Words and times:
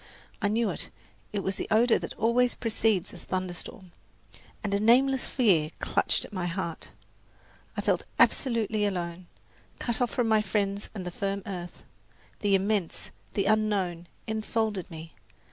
I 0.41 0.47
knew 0.47 0.71
it, 0.71 0.89
it 1.31 1.43
was 1.43 1.57
the 1.57 1.67
odour 1.69 1.99
that 1.99 2.15
always 2.15 2.55
precedes 2.55 3.13
a 3.13 3.19
thunderstorm, 3.19 3.91
and 4.63 4.73
a 4.73 4.79
nameless 4.79 5.27
fear 5.27 5.69
clutched 5.77 6.25
at 6.25 6.33
my 6.33 6.47
heart. 6.47 6.89
I 7.77 7.81
felt 7.81 8.05
absolutely 8.17 8.83
alone, 8.83 9.27
cut 9.77 10.01
off 10.01 10.09
from 10.09 10.27
my 10.27 10.41
friends 10.41 10.89
and 10.95 11.05
the 11.05 11.11
firm 11.11 11.43
earth. 11.45 11.83
The 12.39 12.55
immense, 12.55 13.11
the 13.35 13.45
unknown, 13.45 14.07
enfolded 14.25 14.89
me. 14.89 15.13